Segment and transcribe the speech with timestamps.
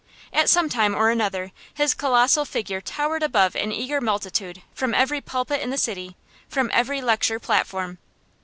[0.33, 5.21] At some time or another his colossal figure towered above an eager multitude from every
[5.21, 6.15] pulpit in the city,
[6.49, 7.99] from every lecture platform.